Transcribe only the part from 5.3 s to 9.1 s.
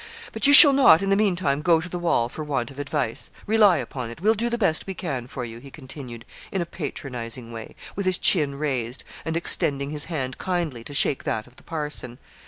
you,' he continued, in a patronising way, with his chin raised,